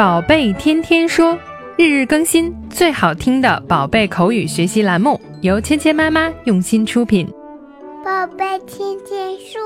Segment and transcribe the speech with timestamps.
[0.00, 1.38] 宝贝天天说，
[1.76, 7.28] 日日更新，最好听的宝贝口语学习栏目，由芊芊妈妈用心出品。
[8.02, 9.60] 宝贝天天说，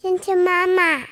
[0.00, 1.04] 芊芊妈妈。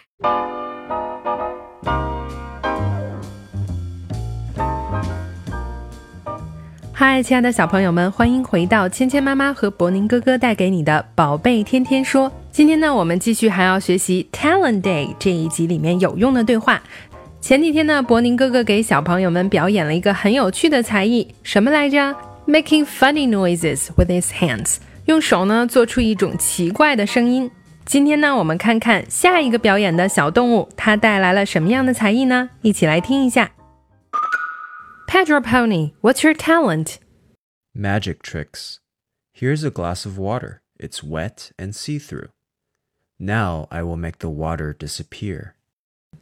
[6.92, 12.32] 嗨，亲爱的小朋友们，欢迎回到芊芊妈妈和博宁哥哥带给你的宝贝天天说。
[12.50, 16.82] 今天呢，我们继续还要学习 Talent Day 这一集里面有用的对话。
[17.41, 22.15] 前几天呢，博宁哥哥给小朋友们表演了一个很有趣的才艺，什么来着？
[22.47, 27.49] Making funny noises with his hands，用手呢做出一种奇怪的声音。
[27.85, 32.49] 今天呢，我们看看下一个表演的小动物，它带来了什么样的才艺呢？
[32.61, 33.51] 一起来听一下。
[35.07, 36.95] Pedro Pony, what's your talent?
[37.75, 38.77] Magic tricks.
[39.33, 40.61] Here's a glass of water.
[40.79, 42.29] It's wet and see through.
[43.17, 45.53] Now I will make the water disappear.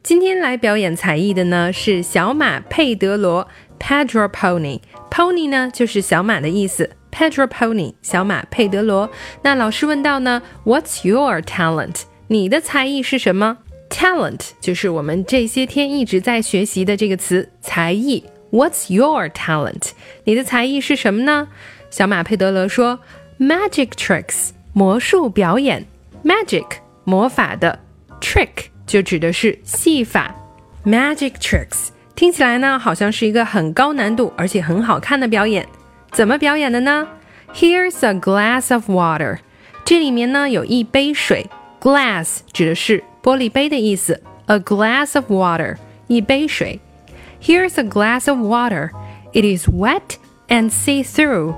[0.09, 3.47] 今天来表演才艺的呢是小马佩德罗
[3.79, 4.79] （Pedro Pony）。
[5.11, 9.11] Pony 呢就是小马的意思，Pedro Pony 小马佩德罗。
[9.43, 12.03] 那老师问到呢，What's your talent？
[12.25, 13.59] 你的才艺是什么
[13.91, 18.23] ？Talent 就是我们这些天一直在学习的这个词，才艺。
[18.51, 19.91] What's your talent？
[20.23, 21.49] 你的才艺是什么呢？
[21.91, 22.99] 小马佩德罗说
[23.37, 25.85] ：Magic tricks，魔术表演。
[26.23, 26.65] Magic，
[27.03, 27.79] 魔法的
[28.19, 30.34] ；trick，就指的是戏法。
[30.84, 35.66] Magic tricks 听起来呢，好像是一个很高难度而且很好看的表演。
[36.12, 37.08] 怎么表演的呢？
[37.54, 39.38] Here's a glass of water。
[39.84, 41.48] 这里面呢有一杯水。
[41.80, 44.22] Glass 指的是玻璃杯的意思。
[44.46, 45.76] A glass of water，
[46.06, 46.80] 一杯水。
[47.42, 48.90] Here's a glass of water.
[49.32, 50.16] It is wet
[50.48, 51.54] and see through.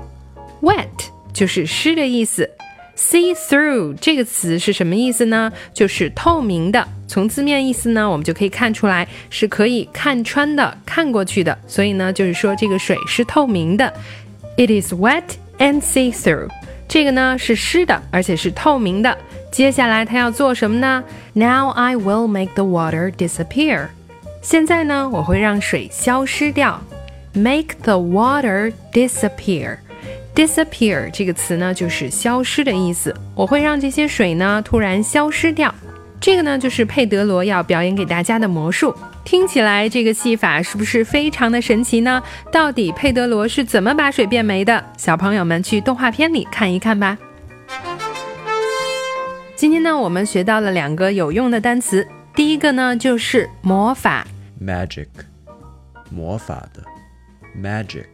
[0.61, 2.49] Wet 就是湿的意思。
[2.96, 5.52] See through 这个词是什么意思呢？
[5.72, 6.86] 就是透明的。
[7.08, 11.58] 从字面意思呢，我们就可以看出来是可以看穿的、看过去的。
[11.66, 13.92] 所以呢，就是说这个水是透明的。
[14.56, 15.24] It is wet
[15.58, 16.48] and see through.
[16.86, 19.16] 这个呢是湿的，而且是透明的。
[19.50, 21.02] 接下来他要做什么呢
[21.32, 23.88] ？Now I will make the water disappear.
[24.42, 26.82] 现在呢，我会让水消失掉
[27.32, 29.78] ，make the water disappear。
[30.34, 33.14] Disappear 这个词呢，就是消失的意思。
[33.34, 35.74] 我会让这些水呢突然消失掉。
[36.20, 38.94] 这个呢，就是佩德罗要表演给大家的魔术。
[39.24, 42.22] 听起来这个戏法是不是非常的神奇呢？
[42.50, 44.84] 到底佩德罗是怎么把水变没的？
[44.96, 47.18] 小朋友们去动画片里看一看吧。
[49.56, 52.06] 今天呢，我们学到了两个有用的单词。
[52.34, 54.26] 第一个呢，就是魔法。
[54.60, 55.08] magic
[56.08, 56.82] 魔法的
[57.60, 58.06] magic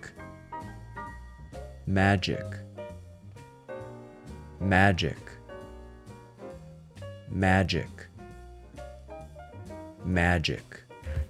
[1.87, 2.45] magic
[4.61, 5.15] magic
[7.31, 7.87] magic
[10.07, 10.59] magic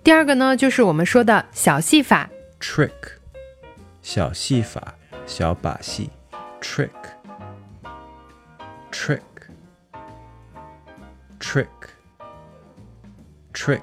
[0.03, 2.29] 第二个呢，就是我们说的小戏法
[2.59, 2.91] trick
[4.01, 6.09] 小戏法小把戏
[6.62, 6.90] trick
[8.91, 9.22] trick
[11.40, 11.68] trick
[13.53, 13.81] trick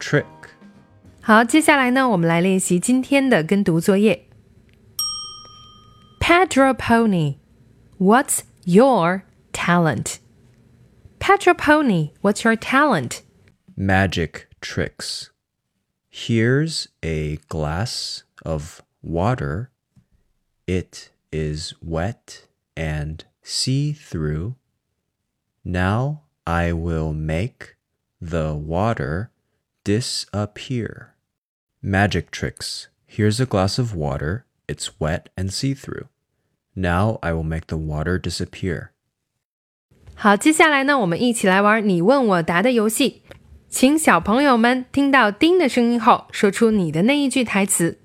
[0.00, 0.24] trick。
[1.20, 4.25] 好，接下来呢，我们来练习今天的跟读作业。
[6.29, 7.37] Pedro Pony,
[7.97, 9.23] what's your
[9.53, 10.19] talent?
[11.19, 13.21] Pedro Pony, what's your talent?
[13.77, 15.31] Magic tricks.
[16.09, 19.71] Here's a glass of water.
[20.67, 24.57] It is wet and see through.
[25.63, 27.77] Now I will make
[28.19, 29.31] the water
[29.85, 31.15] disappear.
[31.81, 32.89] Magic tricks.
[33.05, 34.45] Here's a glass of water.
[34.67, 36.09] It's wet and see through.
[36.76, 38.88] Now I will make the water disappear.
[40.14, 43.22] 好，接下来呢，我们一起来玩你问我答的游戏。
[43.68, 47.98] 请小朋友们听到“叮”的声音后，说出你的那一句台词。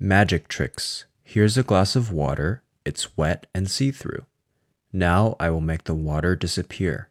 [0.00, 1.04] Magic tricks.
[1.24, 2.62] Here's a glass of water.
[2.84, 4.22] It's wet and see through.
[4.90, 7.10] Now I will make the water disappear.